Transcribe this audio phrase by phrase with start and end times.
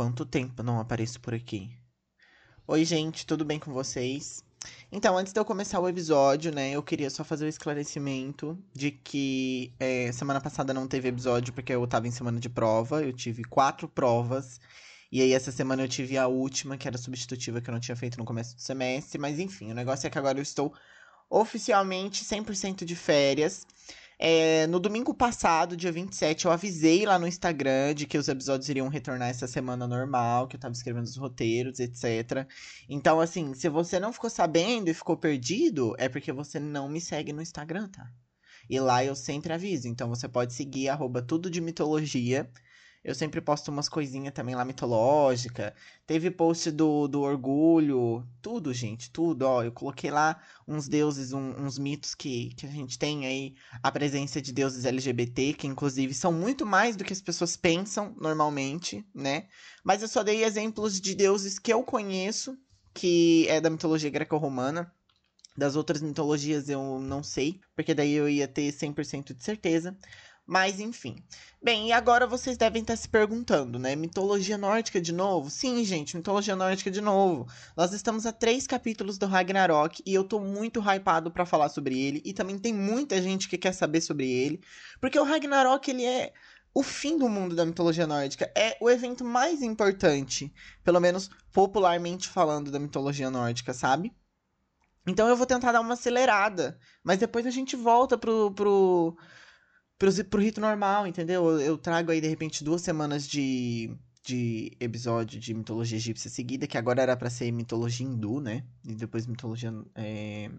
[0.00, 1.70] quanto tempo não apareço por aqui?
[2.66, 4.42] Oi, gente, tudo bem com vocês?
[4.90, 8.58] Então, antes de eu começar o episódio, né, eu queria só fazer o um esclarecimento
[8.72, 13.02] de que é, semana passada não teve episódio porque eu tava em semana de prova,
[13.02, 14.58] eu tive quatro provas,
[15.12, 17.94] e aí essa semana eu tive a última, que era substitutiva, que eu não tinha
[17.94, 20.72] feito no começo do semestre, mas enfim, o negócio é que agora eu estou
[21.28, 23.66] oficialmente 100% de férias.
[24.22, 28.68] É, no domingo passado, dia 27, eu avisei lá no Instagram de que os episódios
[28.68, 32.46] iriam retornar essa semana normal, que eu tava escrevendo os roteiros, etc.
[32.86, 37.00] Então, assim, se você não ficou sabendo e ficou perdido, é porque você não me
[37.00, 38.12] segue no Instagram, tá?
[38.68, 39.88] E lá eu sempre aviso.
[39.88, 42.50] Então você pode seguir arroba tudo de mitologia.
[43.02, 45.74] Eu sempre posto umas coisinhas também lá mitológica.
[46.06, 48.26] Teve post do, do orgulho.
[48.42, 49.44] Tudo, gente, tudo.
[49.44, 53.54] Ó, eu coloquei lá uns deuses, um, uns mitos que, que a gente tem aí.
[53.82, 58.14] A presença de deuses LGBT, que inclusive são muito mais do que as pessoas pensam
[58.20, 59.48] normalmente, né?
[59.82, 62.54] Mas eu só dei exemplos de deuses que eu conheço,
[62.92, 64.92] que é da mitologia greco-romana.
[65.56, 69.96] Das outras mitologias eu não sei, porque daí eu ia ter 100% de certeza.
[70.50, 71.14] Mas enfim.
[71.62, 73.94] Bem, e agora vocês devem estar se perguntando, né?
[73.94, 75.48] Mitologia nórdica de novo?
[75.48, 77.46] Sim, gente, mitologia nórdica de novo.
[77.76, 81.96] Nós estamos a três capítulos do Ragnarok e eu tô muito hypado para falar sobre
[81.96, 82.20] ele.
[82.24, 84.60] E também tem muita gente que quer saber sobre ele.
[85.00, 86.32] Porque o Ragnarok, ele é
[86.74, 88.50] o fim do mundo da mitologia nórdica.
[88.56, 94.12] É o evento mais importante, pelo menos popularmente falando, da mitologia nórdica, sabe?
[95.06, 96.76] Então eu vou tentar dar uma acelerada.
[97.04, 98.50] Mas depois a gente volta pro.
[98.50, 99.16] pro
[100.00, 101.46] pro, pro rito normal, entendeu?
[101.50, 106.66] Eu, eu trago aí, de repente, duas semanas de, de episódio de mitologia egípcia seguida,
[106.66, 108.64] que agora era para ser mitologia hindu, né?
[108.82, 110.50] E depois mitologia é,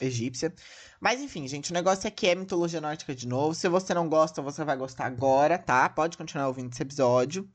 [0.00, 0.54] egípcia.
[1.00, 3.54] Mas enfim, gente, o negócio é que é mitologia nórdica de novo.
[3.56, 5.88] Se você não gosta, você vai gostar agora, tá?
[5.88, 7.48] Pode continuar ouvindo esse episódio.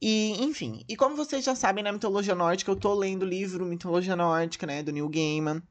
[0.00, 3.64] E, enfim, e como vocês já sabem, na mitologia nórdica, eu tô lendo o livro
[3.64, 5.62] Mitologia Nórdica, né, do Neil Gaiman.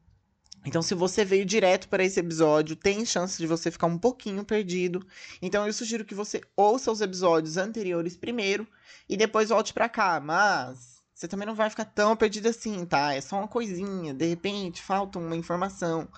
[0.64, 4.44] Então, se você veio direto para esse episódio, tem chance de você ficar um pouquinho
[4.44, 5.04] perdido.
[5.40, 8.66] Então, eu sugiro que você ouça os episódios anteriores primeiro
[9.08, 10.20] e depois volte para cá.
[10.20, 13.12] Mas você também não vai ficar tão perdido assim, tá?
[13.12, 16.08] É só uma coisinha, de repente falta uma informação.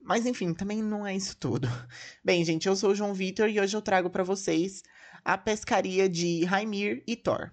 [0.00, 1.68] Mas enfim, também não é isso tudo.
[2.24, 4.82] Bem, gente, eu sou o João Vitor e hoje eu trago para vocês
[5.24, 7.50] a pescaria de Raimir e Thor.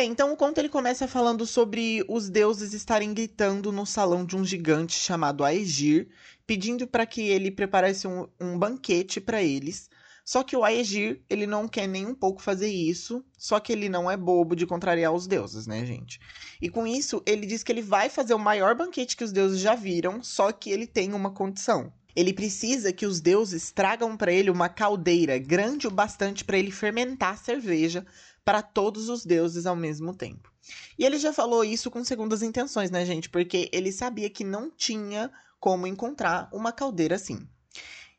[0.00, 4.34] Bem, então o conto ele começa falando sobre os deuses estarem gritando no salão de
[4.34, 6.08] um gigante chamado Aegir,
[6.46, 9.90] pedindo para que ele preparasse um, um banquete para eles.
[10.24, 13.90] Só que o Aegir, ele não quer nem um pouco fazer isso, só que ele
[13.90, 16.18] não é bobo de contrariar os deuses, né, gente?
[16.62, 19.60] E com isso, ele diz que ele vai fazer o maior banquete que os deuses
[19.60, 21.92] já viram, só que ele tem uma condição.
[22.14, 26.70] Ele precisa que os deuses tragam para ele uma caldeira grande o bastante para ele
[26.70, 28.06] fermentar cerveja
[28.44, 30.52] para todos os deuses ao mesmo tempo.
[30.98, 33.28] E ele já falou isso com segundas intenções, né, gente?
[33.28, 37.46] Porque ele sabia que não tinha como encontrar uma caldeira assim.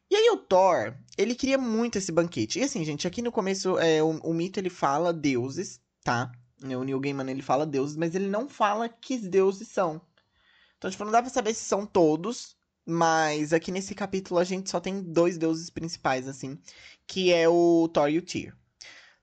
[0.09, 2.59] E aí o Thor, ele queria muito esse banquete.
[2.59, 6.31] E assim, gente, aqui no começo é, o, o mito ele fala deuses, tá?
[6.61, 10.01] O Neil Gaiman ele fala deuses, mas ele não fala que deuses são.
[10.77, 14.69] Então, tipo, não dá pra saber se são todos, mas aqui nesse capítulo a gente
[14.69, 16.57] só tem dois deuses principais, assim,
[17.07, 18.53] que é o Thor e o Tyr.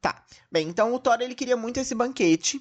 [0.01, 0.25] Tá.
[0.51, 2.61] Bem, então o Thor ele queria muito esse banquete.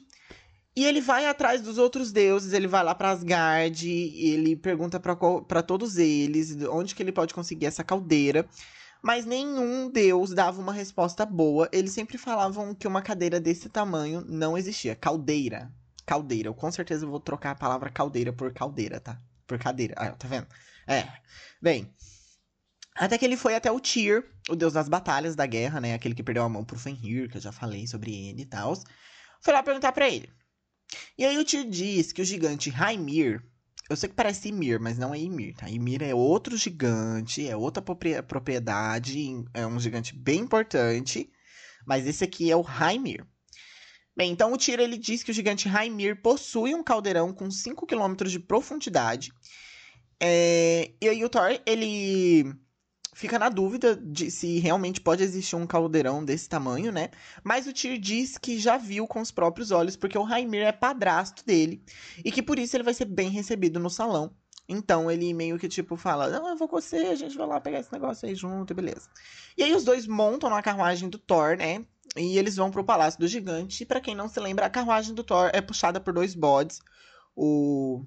[0.76, 5.64] E ele vai atrás dos outros deuses, ele vai lá para Asgard, ele pergunta para
[5.64, 8.48] todos eles onde que ele pode conseguir essa caldeira.
[9.02, 11.68] Mas nenhum deus dava uma resposta boa.
[11.72, 14.96] Eles sempre falavam que uma cadeira desse tamanho não existia.
[14.96, 15.72] Caldeira.
[16.06, 16.50] Caldeira.
[16.50, 19.20] Eu com certeza vou trocar a palavra caldeira por caldeira, tá?
[19.48, 19.96] Por cadeira.
[19.98, 20.48] Ah, tá vendo?
[20.88, 21.06] É.
[21.62, 21.94] Bem,
[22.96, 25.94] até que ele foi até o Tyr, o deus das batalhas da guerra, né?
[25.94, 28.74] Aquele que perdeu a mão pro Fenrir, que eu já falei sobre ele e tal.
[29.42, 30.30] Foi lá perguntar para ele.
[31.18, 33.44] E aí o Tyr diz que o gigante Raimir.
[33.90, 35.70] Eu sei que parece Ymir, mas não é Ymir, tá?
[35.70, 39.18] Ymir é outro gigante, é outra propriedade,
[39.54, 41.30] é um gigante bem importante.
[41.86, 43.26] Mas esse aqui é o Raimir.
[44.16, 47.86] Bem, então o Tyr ele diz que o gigante Raimir possui um caldeirão com 5
[47.86, 49.32] km de profundidade.
[50.20, 50.92] É...
[51.02, 52.54] E aí o Thor, ele
[53.18, 57.10] fica na dúvida de se realmente pode existir um caldeirão desse tamanho, né?
[57.44, 60.72] Mas o Tyr diz que já viu com os próprios olhos, porque o Raimir é
[60.72, 61.84] padrasto dele,
[62.24, 64.36] e que por isso ele vai ser bem recebido no salão.
[64.70, 67.60] Então ele meio que tipo fala: Não, eu vou com você, a gente vai lá
[67.60, 69.10] pegar esse negócio aí junto, beleza.
[69.58, 71.86] E aí os dois montam na carruagem do Thor, né?
[72.16, 73.84] E eles vão pro Palácio do Gigante.
[73.84, 76.82] E pra quem não se lembra, a carruagem do Thor é puxada por dois bodes.
[77.36, 78.06] O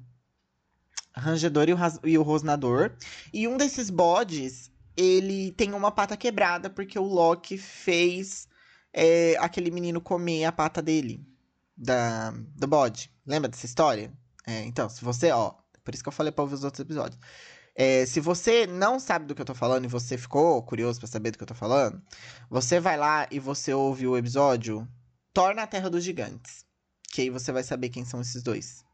[1.21, 2.93] rangedor e o, e o rosnador.
[3.33, 8.49] E um desses bodes, ele tem uma pata quebrada porque o Loki fez
[8.93, 11.25] é, aquele menino comer a pata dele,
[11.77, 13.11] da, do bode.
[13.27, 14.13] Lembra dessa história?
[14.47, 17.21] É, então, se você, ó, por isso que eu falei pra ouvir os outros episódios.
[17.75, 21.09] É, se você não sabe do que eu tô falando e você ficou curioso pra
[21.09, 22.03] saber do que eu tô falando,
[22.49, 24.87] você vai lá e você ouve o episódio
[25.33, 26.65] Thor na Terra dos Gigantes.
[27.13, 28.85] Que aí você vai saber quem são esses dois.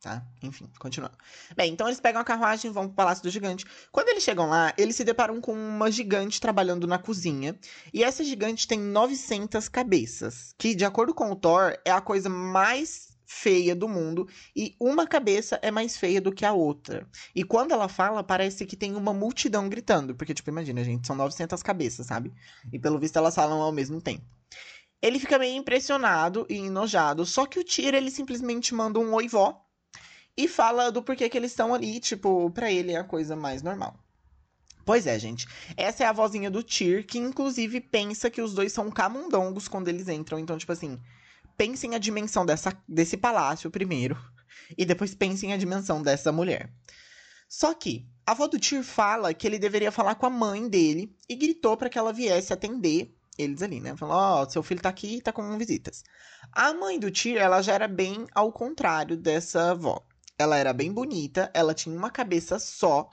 [0.00, 0.24] Tá?
[0.42, 1.16] Enfim, continuando.
[1.56, 3.64] Bem, então eles pegam a carruagem e vão pro Palácio do Gigante.
[3.90, 7.58] Quando eles chegam lá, eles se deparam com uma gigante trabalhando na cozinha.
[7.92, 10.54] E essa gigante tem 900 cabeças.
[10.56, 14.28] Que, de acordo com o Thor, é a coisa mais feia do mundo.
[14.54, 17.06] E uma cabeça é mais feia do que a outra.
[17.34, 20.14] E quando ela fala, parece que tem uma multidão gritando.
[20.14, 22.32] Porque, tipo, imagina, gente, são 900 cabeças, sabe?
[22.72, 24.24] E pelo visto elas falam ao mesmo tempo.
[25.02, 27.26] Ele fica meio impressionado e enojado.
[27.26, 29.64] Só que o Tyr, ele simplesmente manda um oi vó.
[30.38, 31.98] E fala do porquê que eles estão ali.
[31.98, 33.98] Tipo, pra ele é a coisa mais normal.
[34.86, 35.48] Pois é, gente.
[35.76, 39.88] Essa é a vozinha do Tyr, que inclusive pensa que os dois são camundongos quando
[39.88, 40.38] eles entram.
[40.38, 40.96] Então, tipo assim,
[41.56, 44.16] pensem a dimensão dessa, desse palácio primeiro.
[44.76, 46.72] E depois pensem a dimensão dessa mulher.
[47.48, 51.16] Só que a avó do Tyr fala que ele deveria falar com a mãe dele
[51.28, 53.96] e gritou para que ela viesse atender eles ali, né?
[53.96, 56.04] Falou, ó, seu filho tá aqui tá com visitas.
[56.52, 60.07] A mãe do Tyr, ela já era bem ao contrário dessa avó.
[60.38, 63.10] Ela era bem bonita, ela tinha uma cabeça só,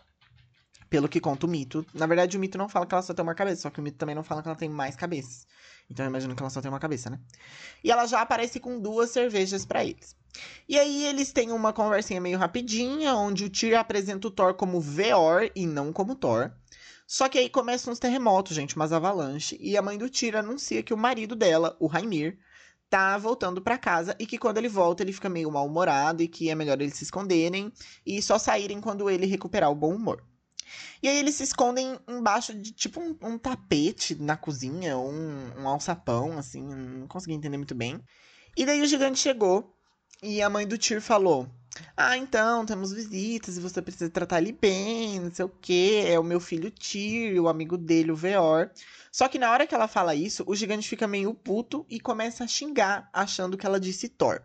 [0.89, 1.83] pelo que conta o mito.
[1.91, 3.83] Na verdade, o mito não fala que ela só tem uma cabeça, só que o
[3.83, 5.47] mito também não fala que ela tem mais cabeças.
[5.89, 7.19] Então eu imagino que ela só tem uma cabeça, né?
[7.83, 10.15] E ela já aparece com duas cervejas para eles.
[10.69, 14.79] E aí eles têm uma conversinha meio rapidinha, onde o Tyr apresenta o Thor como
[14.79, 16.51] Veor e não como Thor.
[17.07, 20.83] Só que aí começam uns terremotos, gente, umas avalanches, e a mãe do Tyr anuncia
[20.83, 22.37] que o marido dela, o Raimir,
[22.89, 26.49] tá voltando para casa e que quando ele volta ele fica meio mal-humorado e que
[26.49, 27.71] é melhor eles se esconderem
[28.05, 30.23] e só saírem quando ele recuperar o bom humor.
[31.01, 35.67] E aí eles se escondem embaixo de tipo um, um tapete na cozinha, um, um
[35.67, 38.01] alçapão, assim, não consegui entender muito bem.
[38.57, 39.75] E daí o gigante chegou
[40.23, 41.47] e a mãe do Tyr falou:
[41.97, 46.03] Ah, então, temos visitas e você precisa tratar ele bem, não sei o que.
[46.05, 48.71] É o meu filho Tyr, o amigo dele, o Veor.
[49.11, 52.43] Só que na hora que ela fala isso, o gigante fica meio puto e começa
[52.43, 54.41] a xingar, achando que ela disse Thor.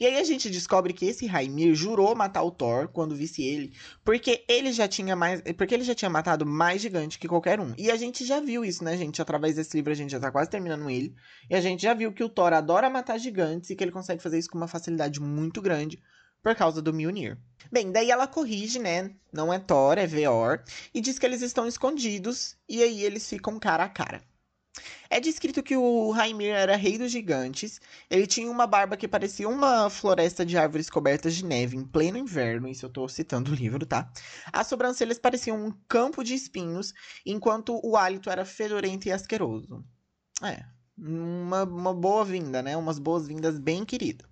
[0.00, 3.72] E aí a gente descobre que esse Raimir jurou matar o Thor quando visse ele,
[4.04, 7.74] porque ele já tinha mais, porque ele já tinha matado mais gigante que qualquer um.
[7.76, 9.20] E a gente já viu isso, né, gente?
[9.20, 11.16] Através desse livro a gente já tá quase terminando ele,
[11.50, 14.22] e a gente já viu que o Thor adora matar gigantes e que ele consegue
[14.22, 16.00] fazer isso com uma facilidade muito grande
[16.42, 17.38] por causa do Mjolnir.
[17.70, 19.10] Bem, daí ela corrige, né?
[19.32, 20.62] Não é Thor, é Veor,
[20.94, 24.22] e diz que eles estão escondidos, e aí eles ficam cara a cara.
[25.10, 27.80] É descrito que o Raimir era rei dos gigantes.
[28.10, 32.18] Ele tinha uma barba que parecia uma floresta de árvores cobertas de neve em pleno
[32.18, 32.68] inverno.
[32.68, 34.10] Isso eu tô citando o livro, tá?
[34.52, 36.92] As sobrancelhas pareciam um campo de espinhos,
[37.24, 39.84] enquanto o hálito era fedorento e asqueroso.
[40.42, 40.64] É,
[40.98, 42.76] uma, uma boa-vinda, né?
[42.76, 44.26] Umas boas-vindas bem queridas.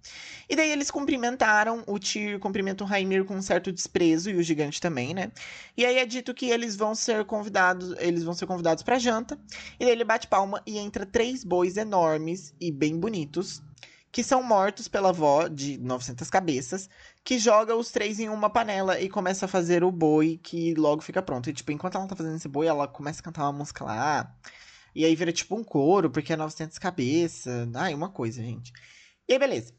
[0.49, 4.43] E daí eles cumprimentaram, o Tyr cumprimenta o Raimir com um certo desprezo, e o
[4.43, 5.31] gigante também, né?
[5.77, 9.39] E aí é dito que eles vão ser convidados, eles vão ser convidados pra janta,
[9.79, 13.62] e daí ele bate palma e entra três bois enormes e bem bonitos,
[14.12, 16.89] que são mortos pela avó de 900 cabeças,
[17.23, 21.02] que joga os três em uma panela e começa a fazer o boi, que logo
[21.02, 21.50] fica pronto.
[21.50, 24.35] E tipo, enquanto ela tá fazendo esse boi, ela começa a cantar uma música lá,
[24.97, 27.69] e aí vira tipo um coro, porque é 900 cabeças.
[27.75, 28.73] Ai, uma coisa, gente.
[29.29, 29.75] E aí, beleza.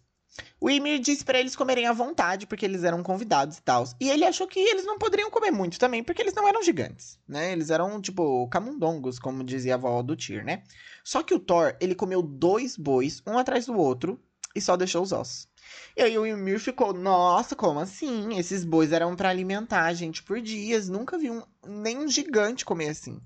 [0.62, 3.84] O Ymir disse para eles comerem à vontade, porque eles eram convidados e tal.
[4.00, 7.18] E ele achou que eles não poderiam comer muito também, porque eles não eram gigantes,
[7.28, 7.52] né?
[7.52, 10.62] Eles eram, tipo, camundongos, como dizia a avó do Tyr, né?
[11.04, 14.22] Só que o Thor, ele comeu dois bois, um atrás do outro,
[14.56, 15.48] e só deixou os ossos.
[15.96, 18.38] E aí o Ymir ficou, nossa, como assim?
[18.38, 20.88] Esses bois eram para alimentar a gente por dias.
[20.88, 23.20] Nunca vi um, nem um gigante comer assim.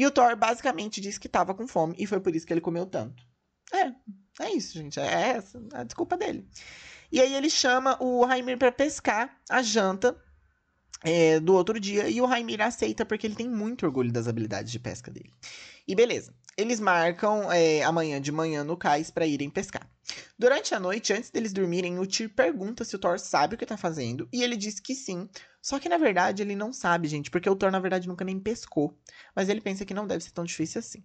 [0.00, 2.60] E o Thor basicamente disse que tava com fome e foi por isso que ele
[2.62, 3.22] comeu tanto.
[3.70, 3.92] É,
[4.42, 4.98] é isso, gente.
[4.98, 6.48] É essa a desculpa dele.
[7.12, 10.16] E aí ele chama o Raimir para pescar a janta
[11.04, 14.72] é, do outro dia e o Raimir aceita porque ele tem muito orgulho das habilidades
[14.72, 15.34] de pesca dele.
[15.86, 16.32] E beleza.
[16.60, 19.88] Eles marcam é, amanhã de manhã no cais para irem pescar.
[20.38, 23.64] Durante a noite, antes deles dormirem, o Tyr pergunta se o Thor sabe o que
[23.64, 25.28] tá fazendo e ele diz que sim.
[25.62, 28.38] Só que na verdade ele não sabe, gente, porque o Thor na verdade nunca nem
[28.38, 28.98] pescou.
[29.34, 31.02] Mas ele pensa que não deve ser tão difícil assim.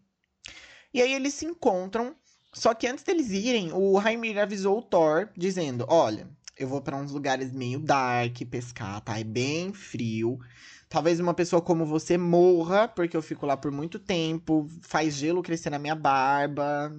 [0.93, 2.15] E aí eles se encontram,
[2.53, 6.97] só que antes deles irem, o Raimir avisou o Thor, dizendo: Olha, eu vou para
[6.97, 9.19] uns lugares meio dark pescar, tá?
[9.19, 10.39] É bem frio.
[10.88, 15.43] Talvez uma pessoa como você morra, porque eu fico lá por muito tempo, faz gelo
[15.43, 16.91] crescer na minha barba.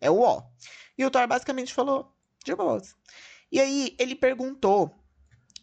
[0.00, 0.42] É o ó.
[0.96, 2.12] E o Thor basicamente falou:
[2.44, 2.94] De boas.
[3.50, 4.94] E aí ele perguntou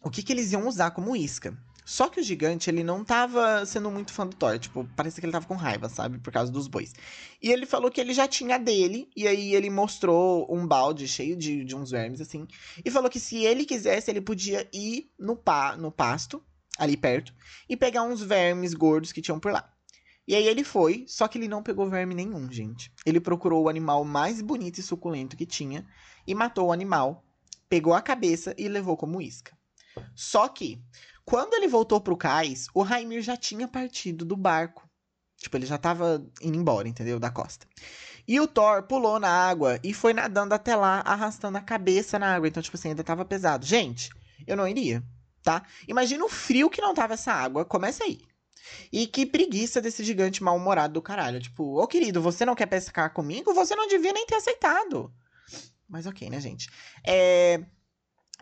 [0.02, 1.56] o que, que eles iam usar como isca.
[1.88, 4.58] Só que o gigante, ele não tava sendo muito fã do Thor.
[4.58, 6.18] Tipo, parece que ele tava com raiva, sabe?
[6.18, 6.92] Por causa dos bois.
[7.40, 9.08] E ele falou que ele já tinha dele.
[9.14, 12.48] E aí ele mostrou um balde cheio de, de uns vermes, assim.
[12.84, 16.42] E falou que se ele quisesse, ele podia ir no, pa, no pasto,
[16.76, 17.32] ali perto,
[17.68, 19.72] e pegar uns vermes gordos que tinham por lá.
[20.26, 22.90] E aí ele foi, só que ele não pegou verme nenhum, gente.
[23.06, 25.86] Ele procurou o animal mais bonito e suculento que tinha
[26.26, 27.24] e matou o animal,
[27.68, 29.56] pegou a cabeça e levou como isca.
[30.16, 30.82] Só que
[31.26, 34.88] quando ele voltou pro cais, o Raimir já tinha partido do barco.
[35.36, 37.18] Tipo, ele já tava indo embora, entendeu?
[37.18, 37.66] Da costa.
[38.28, 42.34] E o Thor pulou na água e foi nadando até lá, arrastando a cabeça na
[42.34, 42.46] água.
[42.46, 43.66] Então, tipo assim, ainda tava pesado.
[43.66, 44.08] Gente,
[44.46, 45.02] eu não iria,
[45.42, 45.64] tá?
[45.88, 47.64] Imagina o frio que não tava essa água.
[47.64, 48.20] Começa aí.
[48.92, 51.40] E que preguiça desse gigante mal-humorado do caralho.
[51.40, 53.52] Tipo, ô querido, você não quer pescar comigo?
[53.52, 55.12] Você não devia nem ter aceitado.
[55.88, 56.70] Mas ok, né, gente?
[57.04, 57.64] É.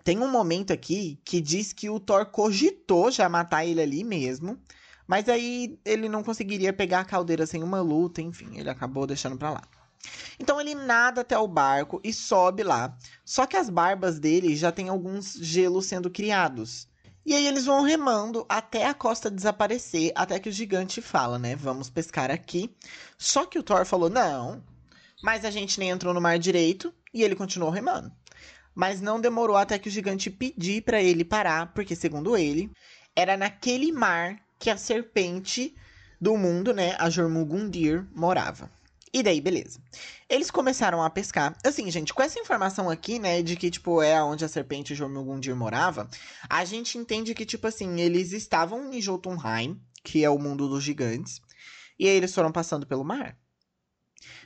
[0.04, 4.60] Tem um momento aqui que diz que o Thor cogitou já matar ele ali mesmo.
[5.06, 9.36] Mas aí ele não conseguiria pegar a caldeira sem uma luta, enfim, ele acabou deixando
[9.36, 9.62] pra lá.
[10.38, 12.96] Então ele nada até o barco e sobe lá.
[13.24, 16.86] Só que as barbas dele já tem alguns gelos sendo criados.
[17.24, 21.56] E aí eles vão remando até a costa desaparecer, até que o gigante fala, né?
[21.56, 22.74] Vamos pescar aqui.
[23.16, 24.62] Só que o Thor falou: "Não,
[25.22, 28.12] mas a gente nem entrou no mar direito", e ele continuou remando.
[28.74, 32.70] Mas não demorou até que o gigante pedir para ele parar, porque segundo ele,
[33.14, 35.74] era naquele mar que a serpente
[36.20, 38.70] do mundo, né, a Jormungandr, morava.
[39.12, 39.78] E daí, beleza.
[40.28, 41.56] Eles começaram a pescar.
[41.64, 45.54] Assim, gente, com essa informação aqui, né, de que, tipo, é onde a serpente Jormungandr
[45.54, 46.08] morava,
[46.50, 50.82] a gente entende que, tipo assim, eles estavam em Jotunheim, que é o mundo dos
[50.82, 51.40] gigantes,
[51.96, 53.38] e aí eles foram passando pelo mar.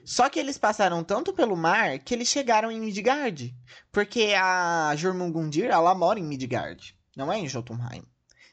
[0.05, 3.55] Só que eles passaram tanto pelo mar que eles chegaram em Midgard.
[3.93, 6.97] Porque a Jormungandr, ela mora em Midgard.
[7.17, 8.05] Não é em Jotunheim.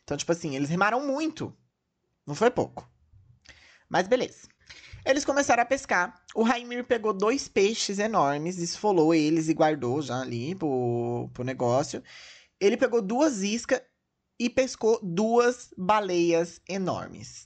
[0.03, 1.55] Então, tipo assim, eles remaram muito.
[2.25, 2.89] Não foi pouco.
[3.89, 4.47] Mas beleza.
[5.05, 6.19] Eles começaram a pescar.
[6.33, 12.03] O Raimir pegou dois peixes enormes, esfolou eles e guardou já ali pro, pro negócio.
[12.59, 13.81] Ele pegou duas iscas
[14.39, 17.45] e pescou duas baleias enormes.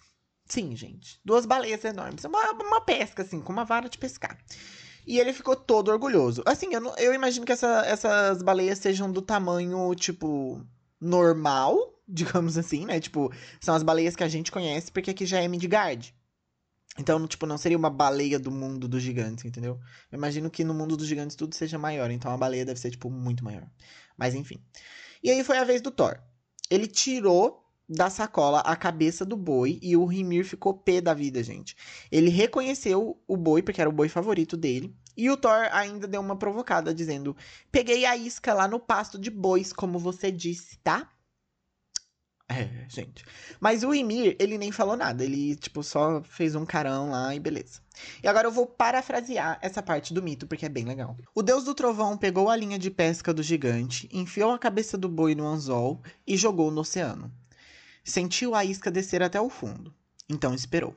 [0.49, 1.21] Sim, gente.
[1.23, 2.23] Duas baleias enormes.
[2.25, 4.37] Uma, uma pesca, assim, com uma vara de pescar.
[5.05, 6.41] E ele ficou todo orgulhoso.
[6.45, 10.65] Assim, eu, eu imagino que essa, essas baleias sejam do tamanho, tipo,
[10.99, 11.77] normal,
[12.07, 12.99] digamos assim, né?
[12.99, 16.15] Tipo, são as baleias que a gente conhece, porque aqui já é Midgard.
[16.97, 19.79] Então, tipo, não seria uma baleia do mundo dos gigantes, entendeu?
[20.11, 22.89] Eu imagino que no mundo dos gigantes tudo seja maior, então a baleia deve ser,
[22.89, 23.69] tipo, muito maior.
[24.17, 24.59] Mas enfim.
[25.23, 26.19] E aí foi a vez do Thor.
[26.69, 31.41] Ele tirou da sacola a cabeça do boi e o Rimir ficou pé da vida,
[31.41, 31.75] gente.
[32.11, 34.95] Ele reconheceu o boi, porque era o boi favorito dele.
[35.17, 37.35] E o Thor ainda deu uma provocada, dizendo:
[37.71, 41.09] Peguei a isca lá no pasto de bois, como você disse, tá?
[42.51, 43.23] É, gente.
[43.59, 45.23] Mas o Ymir, ele nem falou nada.
[45.23, 47.79] Ele, tipo, só fez um carão lá e beleza.
[48.23, 51.15] E agora eu vou parafrasear essa parte do mito, porque é bem legal.
[51.35, 55.07] O deus do trovão pegou a linha de pesca do gigante, enfiou a cabeça do
[55.07, 57.31] boi no anzol e jogou no oceano.
[58.03, 59.93] Sentiu a isca descer até o fundo.
[60.27, 60.95] Então esperou.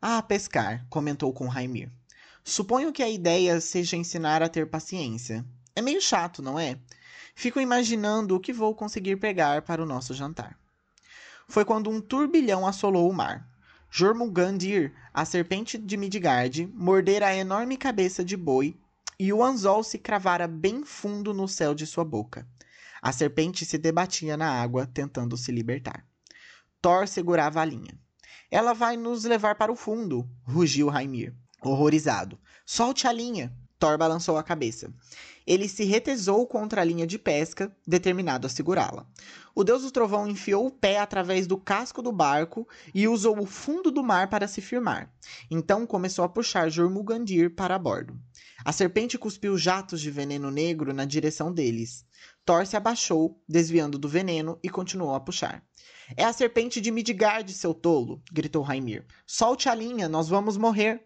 [0.00, 1.90] Ah, pescar, comentou com Raimir.
[2.42, 5.44] Suponho que a ideia seja ensinar a ter paciência.
[5.76, 6.78] É meio chato, não é?
[7.34, 10.58] Fico imaginando o que vou conseguir pegar para o nosso jantar.
[11.48, 13.48] Foi quando um turbilhão assolou o mar.
[13.90, 18.76] Jormungandr, a serpente de Midgard, mordera a enorme cabeça de boi
[19.18, 22.46] e o anzol se cravara bem fundo no céu de sua boca.
[23.02, 26.06] A serpente se debatia na água, tentando se libertar.
[26.82, 27.98] Thor segurava a linha.
[28.50, 32.38] Ela vai nos levar para o fundo, rugiu Raimir, horrorizado.
[32.64, 33.52] Solte a linha!
[33.78, 34.92] Thor balançou a cabeça.
[35.46, 39.06] Ele se retesou contra a linha de pesca, determinado a segurá-la.
[39.54, 43.46] O deus do trovão enfiou o pé através do casco do barco e usou o
[43.46, 45.12] fundo do mar para se firmar.
[45.50, 48.18] Então começou a puxar Jormungandr para bordo.
[48.64, 52.04] A serpente cuspiu jatos de veneno negro na direção deles.
[52.44, 55.64] Thor se abaixou, desviando do veneno, e continuou a puxar.
[56.16, 58.20] É a serpente de Midgard, seu tolo!
[58.32, 59.04] gritou Raimir.
[59.26, 61.02] Solte a linha, nós vamos morrer!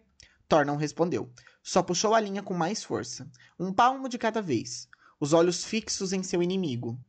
[0.47, 1.29] Thor não respondeu.
[1.61, 3.29] Só puxou a linha com mais força.
[3.59, 4.87] Um palmo de cada vez.
[5.19, 6.99] Os olhos fixos em seu inimigo.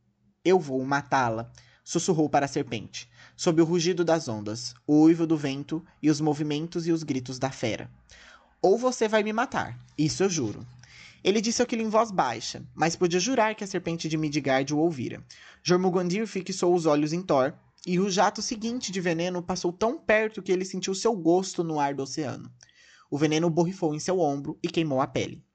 [0.45, 1.51] Eu vou matá-la,
[1.83, 6.21] sussurrou para a serpente, sob o rugido das ondas, o uivo do vento e os
[6.21, 7.89] movimentos e os gritos da fera.
[8.61, 10.65] Ou você vai me matar, isso eu juro.
[11.23, 14.77] Ele disse aquilo em voz baixa, mas podia jurar que a serpente de Midgard o
[14.77, 15.23] ouvira.
[15.63, 17.53] Jormungandr fixou os olhos em Thor,
[17.85, 21.79] e o jato seguinte de veneno passou tão perto que ele sentiu seu gosto no
[21.79, 22.51] ar do oceano.
[23.09, 25.45] O veneno borrifou em seu ombro e queimou a pele.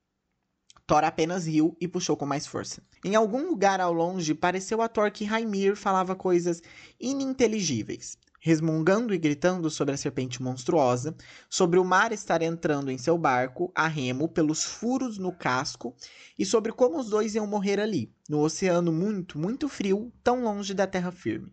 [0.87, 2.83] Thor apenas riu e puxou com mais força.
[3.05, 6.61] Em algum lugar ao longe, pareceu a Thor que Raimir falava coisas
[7.01, 11.15] ininteligíveis, resmungando e gritando sobre a serpente monstruosa,
[11.49, 15.95] sobre o mar estar entrando em seu barco a remo pelos furos no casco
[16.39, 20.75] e sobre como os dois iam morrer ali, no oceano muito, muito frio, tão longe
[20.75, 21.53] da terra firme.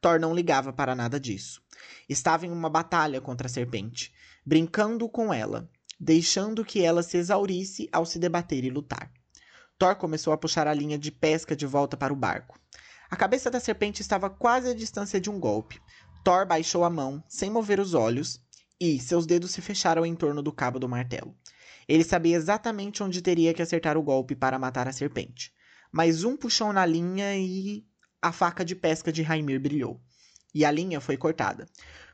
[0.00, 1.60] Thor não ligava para nada disso.
[2.08, 4.12] Estava em uma batalha contra a serpente,
[4.44, 9.10] brincando com ela, deixando que ela se exaurisse ao se debater e lutar.
[9.78, 12.58] Thor começou a puxar a linha de pesca de volta para o barco.
[13.10, 15.80] A cabeça da serpente estava quase à distância de um golpe.
[16.22, 18.40] Thor baixou a mão, sem mover os olhos,
[18.80, 21.34] e seus dedos se fecharam em torno do cabo do martelo.
[21.88, 25.52] Ele sabia exatamente onde teria que acertar o golpe para matar a serpente.
[25.90, 27.87] Mais um puxão na linha e
[28.20, 30.00] a faca de pesca de Raimir brilhou.
[30.54, 31.68] E a linha foi cortada.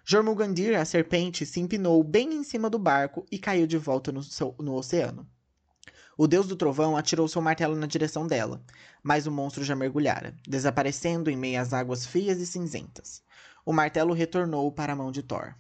[0.05, 4.23] Jormungandr, a serpente, se empinou bem em cima do barco e caiu de volta no,
[4.23, 5.27] seu, no oceano.
[6.17, 8.63] O deus do trovão atirou seu martelo na direção dela,
[9.03, 13.23] mas o monstro já mergulhara, desaparecendo em meio às águas frias e cinzentas.
[13.65, 15.55] O martelo retornou para a mão de Thor.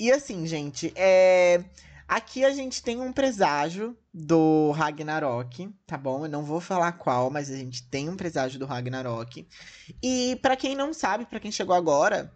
[0.00, 1.62] E assim, gente, é...
[2.08, 6.24] aqui a gente tem um presságio do Ragnarok, tá bom?
[6.24, 9.46] Eu não vou falar qual, mas a gente tem um presságio do Ragnarok.
[10.02, 12.32] E para quem não sabe, para quem chegou agora,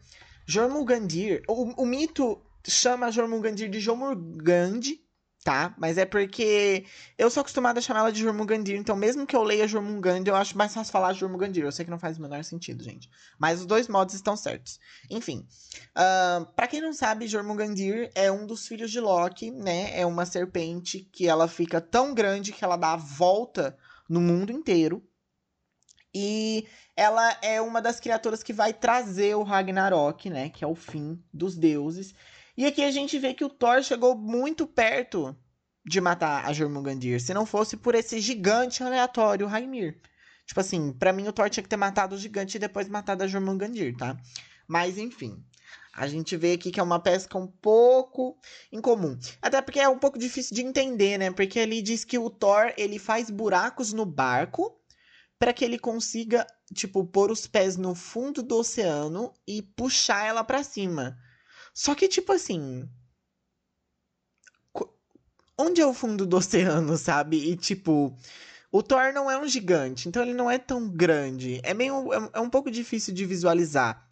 [0.46, 4.80] Jormungandr, o, o mito chama Jormungandr de Jormungand,
[5.48, 5.74] tá?
[5.78, 6.84] Mas é porque
[7.16, 10.36] eu sou acostumada a chamar ela de Jormungandr, então mesmo que eu leia Jormungand, eu
[10.36, 11.60] acho mais fácil falar Jormungandr.
[11.60, 13.08] Eu sei que não faz o menor sentido, gente.
[13.38, 14.78] Mas os dois modos estão certos.
[15.08, 15.46] Enfim,
[15.96, 19.98] uh, para quem não sabe, Jormungandr é um dos filhos de Loki, né?
[19.98, 23.74] É uma serpente que ela fica tão grande que ela dá a volta
[24.06, 25.02] no mundo inteiro.
[26.14, 30.50] E ela é uma das criaturas que vai trazer o Ragnarok, né?
[30.50, 32.14] Que é o fim dos deuses.
[32.58, 35.32] E aqui a gente vê que o Thor chegou muito perto
[35.86, 40.00] de matar a Jormungandr, se não fosse por esse gigante aleatório, Raimir.
[40.44, 43.22] Tipo assim, para mim o Thor tinha que ter matado o gigante e depois matado
[43.22, 44.16] a Jormungandr, tá?
[44.66, 45.40] Mas enfim,
[45.94, 48.36] a gente vê aqui que é uma pesca um pouco
[48.72, 49.16] incomum.
[49.40, 51.30] Até porque é um pouco difícil de entender, né?
[51.30, 54.76] Porque ele diz que o Thor, ele faz buracos no barco
[55.38, 60.42] para que ele consiga, tipo, pôr os pés no fundo do oceano e puxar ela
[60.42, 61.16] para cima.
[61.78, 62.88] Só que, tipo assim.
[65.56, 67.36] Onde é o fundo do oceano, sabe?
[67.52, 68.12] E, tipo.
[68.72, 71.60] O Thor não é um gigante, então ele não é tão grande.
[71.62, 72.12] É meio.
[72.12, 74.10] É, é um pouco difícil de visualizar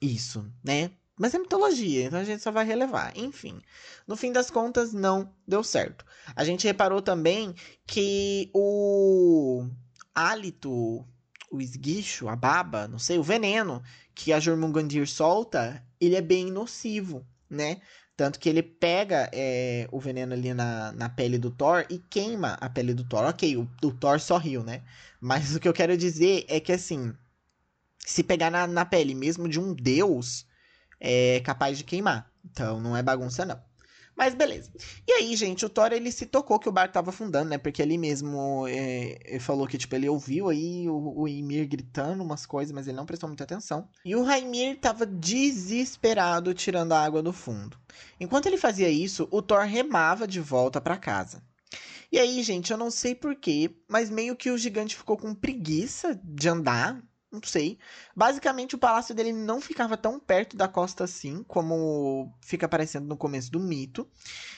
[0.00, 0.92] isso, né?
[1.18, 3.16] Mas é mitologia, então a gente só vai relevar.
[3.16, 3.60] Enfim,
[4.06, 6.06] no fim das contas, não deu certo.
[6.36, 7.52] A gente reparou também
[7.84, 9.66] que o
[10.14, 11.04] hálito,
[11.50, 13.82] o esguicho, a baba, não sei, o veneno
[14.14, 17.80] que a Jormungandr solta, ele é bem nocivo, né?
[18.16, 22.52] Tanto que ele pega é, o veneno ali na, na pele do Thor e queima
[22.60, 23.24] a pele do Thor.
[23.24, 24.82] Ok, o, o Thor sorriu, né?
[25.20, 27.14] Mas o que eu quero dizer é que, assim,
[27.98, 30.46] se pegar na, na pele mesmo de um deus,
[31.00, 32.30] é capaz de queimar.
[32.44, 33.60] Então, não é bagunça, não.
[34.20, 34.70] Mas beleza.
[35.08, 37.56] E aí, gente, o Thor ele se tocou que o barco tava afundando, né?
[37.56, 42.22] Porque ali mesmo é, ele falou que, tipo, ele ouviu aí o, o Ymir gritando
[42.22, 43.88] umas coisas, mas ele não prestou muita atenção.
[44.04, 47.78] E o Raimir tava desesperado tirando a água do fundo.
[48.20, 51.42] Enquanto ele fazia isso, o Thor remava de volta para casa.
[52.12, 56.20] E aí, gente, eu não sei porquê, mas meio que o gigante ficou com preguiça
[56.22, 57.78] de andar não sei.
[58.14, 63.16] Basicamente, o palácio dele não ficava tão perto da costa assim, como fica aparecendo no
[63.16, 64.08] começo do mito.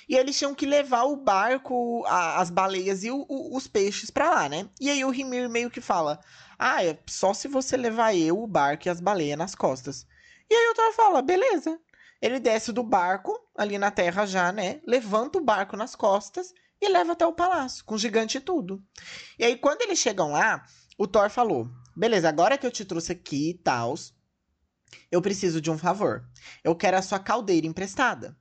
[0.08, 4.10] E eles tinham que levar o barco, a, as baleias e o, o, os peixes
[4.10, 4.68] para lá, né?
[4.80, 6.18] E aí o Ymir meio que fala:
[6.58, 10.06] Ah, é só se você levar eu, o barco e as baleias nas costas.
[10.48, 11.78] E aí o Thor fala: Beleza.
[12.22, 14.80] Ele desce do barco, ali na terra já, né?
[14.86, 18.80] Levanta o barco nas costas e leva até o palácio, com o gigante e tudo.
[19.36, 20.64] E aí, quando eles chegam lá,
[20.96, 23.94] o Thor falou: Beleza, agora que eu te trouxe aqui e tal,
[25.10, 26.24] eu preciso de um favor.
[26.64, 28.36] Eu quero a sua caldeira emprestada.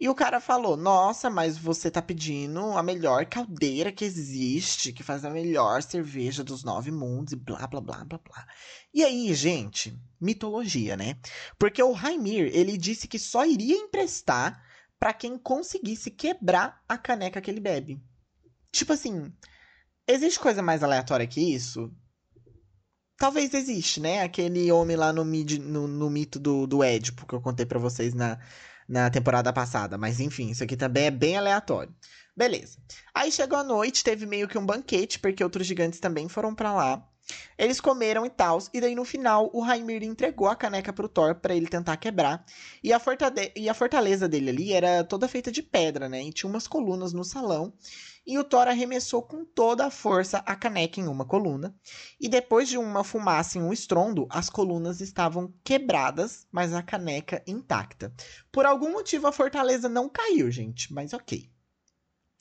[0.00, 5.02] E o cara falou: Nossa, mas você tá pedindo a melhor caldeira que existe, que
[5.02, 8.46] faz a melhor cerveja dos nove mundos e blá blá blá blá blá.
[8.94, 11.18] E aí, gente, mitologia, né?
[11.58, 14.62] Porque o Raimir, ele disse que só iria emprestar
[15.00, 18.00] para quem conseguisse quebrar a caneca que ele bebe.
[18.70, 19.32] Tipo assim,
[20.06, 21.92] existe coisa mais aleatória que isso?
[23.18, 24.22] Talvez existe, né?
[24.22, 27.78] Aquele homem lá no, mid, no, no mito do, do Édipo que eu contei para
[27.78, 28.38] vocês na,
[28.88, 29.98] na temporada passada.
[29.98, 31.92] Mas enfim, isso aqui também é bem aleatório.
[32.36, 32.78] Beleza.
[33.12, 36.72] Aí chegou a noite, teve meio que um banquete, porque outros gigantes também foram para
[36.72, 37.04] lá.
[37.58, 41.34] Eles comeram e tal, e daí no final o Raimir entregou a caneca pro Thor
[41.34, 42.44] para ele tentar quebrar.
[42.82, 43.00] E a,
[43.56, 46.22] e a fortaleza dele ali era toda feita de pedra, né?
[46.22, 47.72] E tinha umas colunas no salão.
[48.28, 51.74] E o Thor arremessou com toda a força a caneca em uma coluna.
[52.20, 57.42] E depois de uma fumaça e um estrondo, as colunas estavam quebradas, mas a caneca
[57.46, 58.12] intacta.
[58.52, 61.50] Por algum motivo a fortaleza não caiu, gente, mas ok.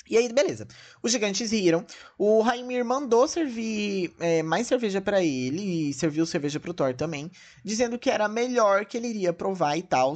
[0.10, 0.68] E aí, beleza.
[1.02, 1.86] Os gigantes riram.
[2.18, 7.32] O Raimir mandou servir é, mais cerveja para ele e serviu cerveja pro Thor também,
[7.64, 10.14] dizendo que era melhor que ele iria provar e tal,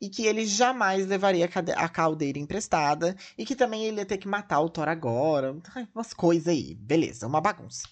[0.00, 4.28] e que ele jamais levaria a caldeira emprestada e que também ele ia ter que
[4.28, 5.56] matar o Thor agora.
[5.94, 6.74] Umas coisas aí.
[6.74, 7.86] Beleza, uma bagunça.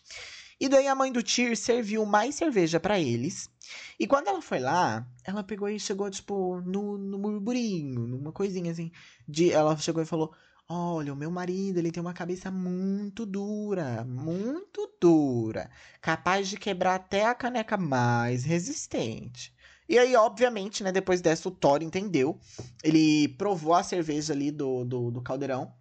[0.61, 3.51] E daí a mãe do Tyr serviu mais cerveja para eles.
[3.99, 8.91] E quando ela foi lá, ela pegou e chegou, tipo, no, no numa coisinha assim.
[9.27, 10.33] De, ela chegou e falou:
[10.69, 16.95] Olha, o meu marido, ele tem uma cabeça muito dura, muito dura, capaz de quebrar
[16.95, 19.55] até a caneca mais resistente.
[19.87, 22.41] E aí, obviamente, né, depois dessa, o Thor entendeu.
[22.83, 25.75] Ele provou a cerveja ali do, do, do caldeirão.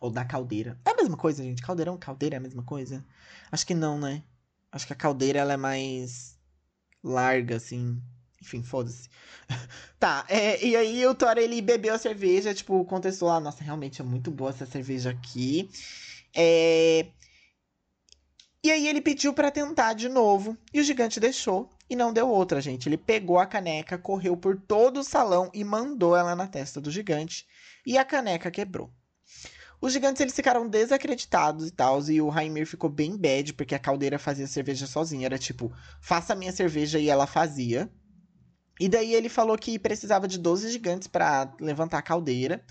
[0.00, 0.80] Ou da caldeira.
[0.84, 1.62] É a mesma coisa, gente.
[1.62, 3.04] Caldeirão, caldeira é a mesma coisa?
[3.52, 4.24] Acho que não, né?
[4.72, 6.38] Acho que a caldeira ela é mais
[7.04, 8.02] larga, assim.
[8.40, 9.08] Enfim, foda-se.
[9.98, 14.00] tá, é, e aí o Thor, ele bebeu a cerveja, tipo, contestou lá, nossa, realmente
[14.00, 15.70] é muito boa essa cerveja aqui.
[16.34, 17.06] É...
[18.62, 22.28] E aí ele pediu para tentar de novo, e o gigante deixou, e não deu
[22.28, 22.88] outra, gente.
[22.88, 26.90] Ele pegou a caneca, correu por todo o salão e mandou ela na testa do
[26.90, 27.46] gigante,
[27.86, 28.92] e a caneca quebrou.
[29.80, 33.78] Os gigantes eles ficaram desacreditados e tal, e o Raimir ficou bem bad, porque a
[33.78, 35.24] caldeira fazia cerveja sozinha.
[35.24, 35.72] Era tipo,
[36.02, 37.90] faça a minha cerveja e ela fazia.
[38.80, 42.64] E daí ele falou que precisava de 12 gigantes para levantar a caldeira.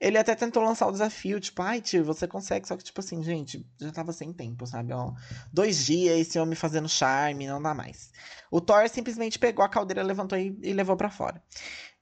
[0.00, 2.66] Ele até tentou lançar o desafio, tipo, ai, tio, você consegue.
[2.66, 4.92] Só que, tipo assim, gente, já tava sem tempo, sabe?
[4.92, 5.12] Ó,
[5.52, 8.10] dois dias, esse homem fazendo charme, não dá mais.
[8.50, 11.40] O Thor simplesmente pegou a caldeira, levantou e, e levou para fora.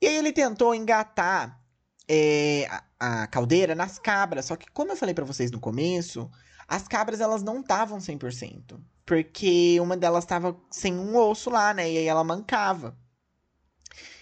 [0.01, 1.61] E aí ele tentou engatar
[2.09, 2.67] é,
[2.99, 4.47] a, a, caldeira nas cabras.
[4.47, 6.31] Só que, como eu falei para vocês no começo,
[6.67, 8.81] as cabras elas não estavam 100%.
[9.05, 11.93] Porque uma delas tava sem um osso lá, né?
[11.93, 12.97] E aí ela mancava.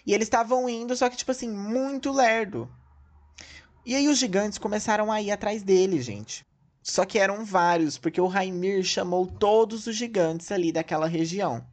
[0.07, 2.69] E eles estavam indo, só que, tipo assim, muito lerdo.
[3.85, 6.45] E aí os gigantes começaram a ir atrás dele, gente.
[6.83, 11.65] Só que eram vários, porque o Raimir chamou todos os gigantes ali daquela região.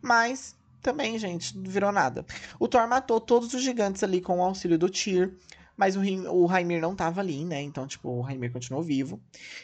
[0.00, 2.24] Mas também, gente, não virou nada.
[2.58, 5.34] O Thor matou todos os gigantes ali com o auxílio do Tyr.
[5.76, 7.60] Mas o, Raimir não tava ali, né?
[7.62, 9.20] Então, tipo, o Raimir continuou vivo.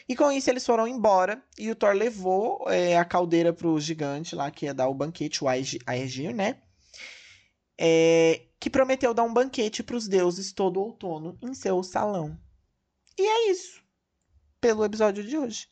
[0.07, 1.41] E com isso eles foram embora.
[1.57, 5.43] E o Thor levou é, a caldeira pro gigante lá, que ia dar o banquete,
[5.43, 6.57] o Aegir, né?
[7.81, 12.37] É, que prometeu dar um banquete para os deuses todo outono em seu salão.
[13.17, 13.81] E é isso.
[14.59, 15.67] Pelo episódio de hoje.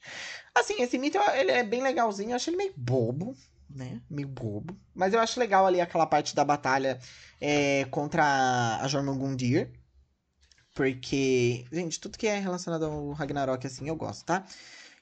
[0.55, 2.31] Assim, esse mito ele é bem legalzinho.
[2.31, 3.35] Eu acho ele meio bobo,
[3.69, 4.01] né?
[4.09, 4.73] Meio bobo.
[4.95, 6.97] Mas eu acho legal ali aquela parte da batalha
[7.41, 9.69] é, contra a Jormungundir.
[10.73, 14.45] Porque, gente, tudo que é relacionado ao Ragnarok, assim, eu gosto, tá?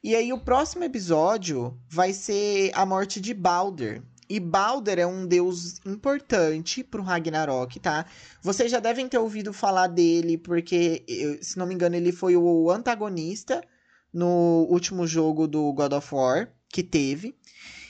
[0.02, 4.02] E aí, o próximo episódio vai ser a morte de Balder.
[4.28, 8.06] E Balder é um deus importante pro Ragnarok, tá?
[8.42, 11.06] Vocês já devem ter ouvido falar dele, porque,
[11.42, 13.62] se não me engano, ele foi o antagonista
[14.12, 17.36] no último jogo do God of War que teve.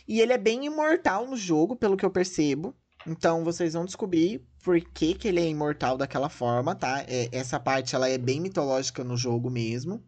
[0.07, 2.75] E ele é bem imortal no jogo, pelo que eu percebo.
[3.07, 7.05] Então vocês vão descobrir por que, que ele é imortal daquela forma, tá?
[7.07, 10.03] É, essa parte ela é bem mitológica no jogo mesmo.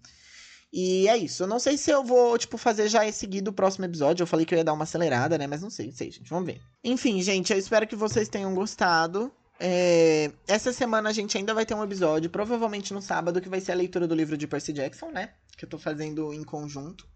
[0.72, 1.44] E é isso.
[1.44, 4.24] Eu não sei se eu vou, tipo, fazer já esse seguido o próximo episódio.
[4.24, 5.48] Eu falei que eu ia dar uma acelerada, né?
[5.48, 6.30] Mas não sei, não sei, gente.
[6.30, 6.62] Vamos ver.
[6.84, 9.32] Enfim, gente, eu espero que vocês tenham gostado.
[9.60, 10.32] É...
[10.48, 13.72] Essa semana a gente ainda vai ter um episódio, provavelmente no sábado, que vai ser
[13.72, 15.34] a leitura do livro de Percy Jackson, né?
[15.58, 17.08] Que eu tô fazendo em conjunto.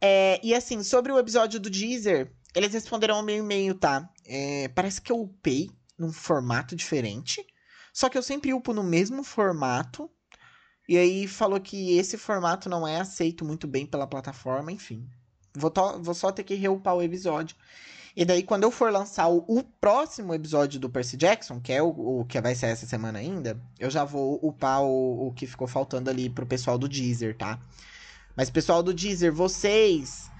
[0.00, 0.40] É...
[0.42, 4.08] E assim, sobre o episódio do Deezer, eles responderam ao meu e-mail, tá?
[4.26, 4.68] É...
[4.68, 7.44] Parece que eu upei num formato diferente.
[7.92, 10.10] Só que eu sempre upo no mesmo formato.
[10.88, 15.06] E aí falou que esse formato não é aceito muito bem pela plataforma, enfim.
[15.54, 15.70] Vou,
[16.00, 17.54] vou só ter que reupar o episódio.
[18.16, 21.82] E daí, quando eu for lançar o, o próximo episódio do Percy Jackson, que é
[21.82, 21.88] o,
[22.20, 25.68] o, que vai ser essa semana ainda, eu já vou upar o, o que ficou
[25.68, 27.60] faltando ali pro pessoal do Deezer, tá?
[28.34, 30.30] Mas, pessoal do Deezer, vocês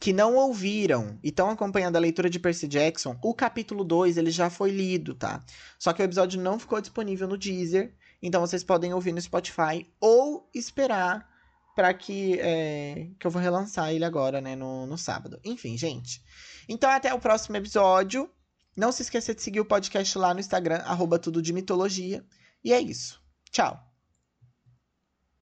[0.00, 4.32] que não ouviram e estão acompanhando a leitura de Percy Jackson, o capítulo 2 ele
[4.32, 5.40] já foi lido, tá?
[5.78, 7.94] Só que o episódio não ficou disponível no Deezer.
[8.22, 11.28] Então vocês podem ouvir no Spotify ou esperar
[11.74, 15.40] para que, é, que eu vou relançar ele agora, né, no, no sábado.
[15.44, 16.22] Enfim, gente.
[16.68, 18.30] Então até o próximo episódio.
[18.74, 22.24] Não se esqueça de seguir o podcast lá no Instagram, arroba tudo de mitologia.
[22.64, 23.20] E é isso.
[23.50, 23.91] Tchau!